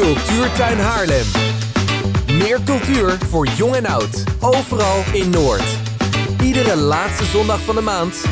Cultuurtuin 0.00 0.78
Haarlem. 0.78 1.26
Meer 2.26 2.60
cultuur 2.64 3.18
voor 3.28 3.46
jong 3.46 3.74
en 3.74 3.86
oud. 3.86 4.24
Overal 4.40 5.02
in 5.12 5.30
Noord. 5.30 5.78
Iedere 6.42 6.76
laatste 6.76 7.24
zondag 7.24 7.60
van 7.60 7.74
de 7.74 7.80
maand. 7.80 8.24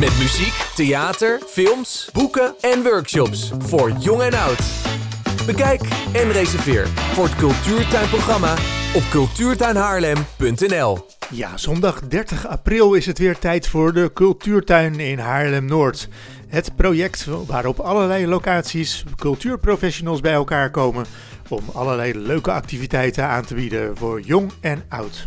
Met 0.00 0.18
muziek, 0.18 0.54
theater, 0.74 1.40
films, 1.48 2.08
boeken 2.12 2.54
en 2.60 2.82
workshops 2.82 3.52
voor 3.58 3.92
jong 3.98 4.22
en 4.22 4.34
oud. 4.34 4.60
Bekijk 5.46 5.82
en 6.12 6.32
reserveer 6.32 6.88
voor 7.12 7.24
het 7.24 7.36
Cultuurtuinprogramma 7.36 8.54
op 8.94 9.02
cultuurtuinhaarlem.nl. 9.10 11.15
Ja, 11.30 11.56
zondag 11.56 12.00
30 12.00 12.46
april 12.46 12.94
is 12.94 13.06
het 13.06 13.18
weer 13.18 13.38
tijd 13.38 13.68
voor 13.68 13.92
de 13.92 14.10
Cultuurtuin 14.14 15.00
in 15.00 15.18
Haarlem-Noord. 15.18 16.08
Het 16.48 16.76
project 16.76 17.26
waarop 17.46 17.78
allerlei 17.80 18.26
locaties 18.26 19.04
cultuurprofessionals 19.16 20.20
bij 20.20 20.32
elkaar 20.32 20.70
komen 20.70 21.06
om 21.48 21.60
allerlei 21.72 22.18
leuke 22.18 22.52
activiteiten 22.52 23.24
aan 23.24 23.44
te 23.44 23.54
bieden 23.54 23.96
voor 23.96 24.20
jong 24.20 24.52
en 24.60 24.84
oud. 24.88 25.26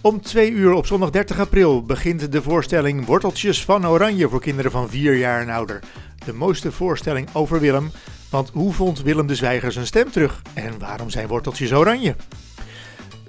Om 0.00 0.20
twee 0.20 0.50
uur 0.50 0.72
op 0.72 0.86
zondag 0.86 1.10
30 1.10 1.38
april 1.38 1.82
begint 1.82 2.32
de 2.32 2.42
voorstelling 2.42 3.06
Worteltjes 3.06 3.64
van 3.64 3.86
Oranje 3.86 4.28
voor 4.28 4.40
kinderen 4.40 4.70
van 4.70 4.88
4 4.88 5.16
jaar 5.16 5.40
en 5.40 5.50
ouder. 5.50 5.80
De 6.24 6.32
mooiste 6.32 6.72
voorstelling 6.72 7.28
over 7.32 7.60
Willem, 7.60 7.90
want 8.30 8.50
hoe 8.52 8.72
vond 8.72 9.02
Willem 9.02 9.26
de 9.26 9.34
Zwijger 9.34 9.72
zijn 9.72 9.86
stem 9.86 10.10
terug 10.10 10.42
en 10.54 10.78
waarom 10.78 11.10
zijn 11.10 11.28
worteltjes 11.28 11.72
oranje? 11.72 12.16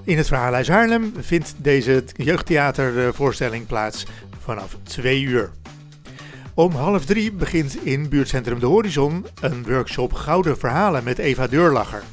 In 0.06 0.18
het 0.18 0.28
Verhaalhuis 0.28 0.68
Haarlem 0.68 1.14
vindt 1.20 1.54
deze 1.58 2.04
jeugdtheatervoorstelling 2.16 3.68
plaats 3.68 4.06
vanaf 4.40 4.78
2 4.84 5.22
uur. 5.22 5.52
Om 6.54 6.72
half 6.72 7.06
drie 7.06 7.32
begint 7.32 7.86
in 7.86 8.10
buurtcentrum 8.10 8.60
De 8.60 8.66
Horizon 8.66 9.26
een 9.42 9.64
workshop 9.64 10.14
Gouden 10.14 10.58
Verhalen 10.58 11.04
met 11.04 11.18
Eva 11.18 11.48
Deurlacher. 11.48 12.04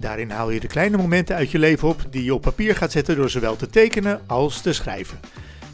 Daarin 0.00 0.30
haal 0.30 0.50
je 0.50 0.60
de 0.60 0.66
kleine 0.66 0.96
momenten 0.96 1.36
uit 1.36 1.50
je 1.50 1.58
leven 1.58 1.88
op 1.88 2.02
die 2.10 2.24
je 2.24 2.34
op 2.34 2.42
papier 2.42 2.76
gaat 2.76 2.92
zetten 2.92 3.16
door 3.16 3.30
zowel 3.30 3.56
te 3.56 3.66
tekenen 3.66 4.20
als 4.26 4.60
te 4.60 4.72
schrijven. 4.72 5.20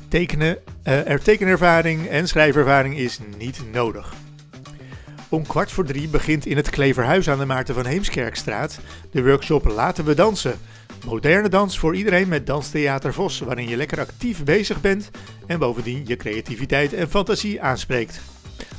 Tekenen, 0.09 0.59
uh, 0.85 1.09
er 1.09 1.23
tekenervaring 1.23 2.09
en 2.09 2.29
schrijvervaring 2.29 2.97
is 2.97 3.19
niet 3.39 3.63
nodig. 3.73 4.13
Om 5.29 5.47
kwart 5.47 5.73
voor 5.73 5.85
drie 5.85 6.09
begint 6.09 6.47
in 6.47 6.57
het 6.57 6.71
Kleverhuis 6.71 7.31
aan 7.31 7.39
de 7.39 7.47
Maarten 7.47 7.75
van 7.75 7.87
Heemskerkstraat 7.87 8.79
de 9.11 9.23
workshop 9.23 9.65
Laten 9.65 10.05
we 10.05 10.15
dansen. 10.15 10.59
Moderne 11.05 11.49
dans 11.49 11.79
voor 11.79 11.97
iedereen 11.97 12.29
met 12.29 12.47
Danstheater 12.47 13.15
Vos, 13.15 13.39
waarin 13.39 13.69
je 13.69 13.77
lekker 13.77 14.01
actief 14.01 14.45
bezig 14.45 14.81
bent 14.81 15.11
en 15.47 15.59
bovendien 15.59 16.03
je 16.07 16.17
creativiteit 16.17 16.93
en 16.93 17.11
fantasie 17.11 17.63
aanspreekt. 17.63 18.21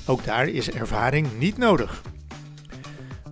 Ook 0.05 0.23
daar 0.23 0.47
is 0.47 0.71
ervaring 0.71 1.27
niet 1.37 1.57
nodig. 1.57 2.01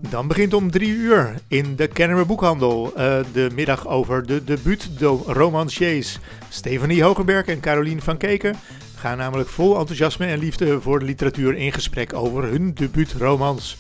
Dan 0.10 0.28
begint 0.28 0.54
om 0.54 0.72
drie 0.72 0.90
uur 0.90 1.34
in 1.48 1.76
de 1.76 1.88
Kennemer 1.88 2.26
Boekhandel 2.26 2.88
uh, 2.88 3.20
de 3.34 3.50
middag 3.54 3.88
over 3.88 4.26
de 4.26 4.44
debuut 4.44 5.00
de 5.00 5.08
romanciers. 5.26 6.20
Stefanie 6.50 7.04
Hogenberg 7.04 7.46
en 7.46 7.60
Carolien 7.60 8.02
van 8.02 8.18
Keken 8.18 8.56
gaan 8.96 9.18
namelijk 9.18 9.50
vol 9.50 9.80
enthousiasme 9.80 10.26
en 10.26 10.40
liefde 10.40 10.82
voor 10.82 11.00
de 11.00 11.06
literatuur 11.06 11.56
in 11.56 11.72
gesprek 11.74 12.14
over 12.14 12.44
hun 12.44 12.74
debuutromans. 12.74 13.78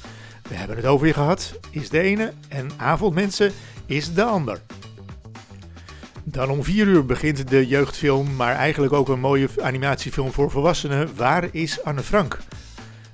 We 0.50 0.56
hebben 0.56 0.76
het 0.76 0.86
over 0.86 1.08
je 1.08 1.14
gehad, 1.14 1.60
is 1.70 1.90
de 1.90 2.00
ene, 2.00 2.34
en 2.48 2.70
Avondmensen 2.78 3.52
is 3.86 4.14
de 4.14 4.24
ander. 4.24 4.60
Dan 6.32 6.50
om 6.50 6.64
4 6.64 6.88
uur 6.88 7.06
begint 7.06 7.50
de 7.50 7.68
jeugdfilm, 7.68 8.36
maar 8.36 8.56
eigenlijk 8.56 8.94
ook 8.94 9.10
een 9.10 9.20
mooie 9.20 9.48
animatiefilm 9.62 10.32
voor 10.32 10.52
volwassenen. 10.52 11.10
Waar 11.16 11.48
is 11.52 11.84
Anne 11.84 12.02
Frank? 12.02 12.38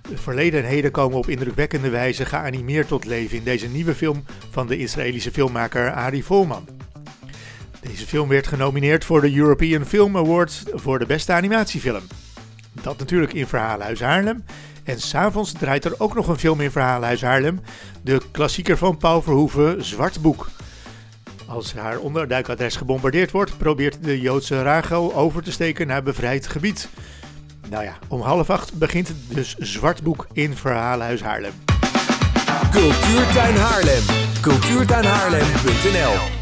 Het 0.10 0.20
verleden 0.20 0.64
en 0.64 0.70
heden 0.70 0.92
komen 0.92 1.18
op 1.18 1.30
indrukwekkende 1.30 1.90
wijze 1.90 2.26
geanimeerd 2.26 2.88
tot 2.88 3.06
leven 3.06 3.38
in 3.38 3.44
deze 3.44 3.68
nieuwe 3.68 3.96
film 3.96 4.24
van 4.52 4.68
de 4.68 4.78
Israëlische 4.78 5.32
filmmaker 5.32 5.92
Ari 5.92 6.24
Volman. 6.24 6.68
Deze 7.82 8.06
film 8.06 8.28
werd 8.30 8.48
genomineerd 8.48 9.06
voor 9.06 9.22
de 9.22 9.36
European 9.36 9.86
Film 9.86 10.18
Awards 10.18 10.64
voor 10.74 11.00
de 11.00 11.06
beste 11.06 11.34
animatiefilm. 11.34 12.04
Dat 12.82 12.98
natuurlijk 12.98 13.34
in 13.34 13.48
Verhaalhuis 13.48 14.00
Haarlem. 14.00 14.44
En 14.84 15.00
s'avonds 15.00 15.52
draait 15.52 15.86
er 15.86 15.96
ook 15.98 16.16
nog 16.16 16.28
een 16.28 16.40
film 16.40 16.62
in 16.62 16.72
Verhaalhuis 16.72 17.22
Haarlem. 17.22 17.60
De 18.02 18.22
klassieker 18.32 18.78
van 18.78 18.98
Paul 18.98 19.22
Verhoeven, 19.22 19.86
Zwart 19.86 20.22
Boek. 20.22 20.50
Als 21.48 21.74
haar 21.74 22.00
onderduikadres 22.00 22.76
gebombardeerd 22.76 23.32
wordt, 23.32 23.58
probeert 23.58 24.04
de 24.04 24.22
Joodse 24.22 24.62
Rachel 24.62 25.16
over 25.16 25.44
te 25.44 25.52
steken 25.52 25.88
naar 25.88 26.04
bevrijd 26.04 26.48
gebied. 26.48 26.90
Nou 27.70 27.84
ja, 27.84 27.98
om 28.08 28.22
half 28.22 28.50
acht 28.50 28.74
begint 28.74 29.14
dus 29.28 29.56
Zwartboek 29.56 30.28
in 30.34 30.56
Verhaalhuis 30.56 31.22
Haarlem. 31.22 31.54
Cultuurtuin 32.72 33.56
Haarlem. 33.56 34.04
Cultuurtuinhaarlem.nl 34.42 36.37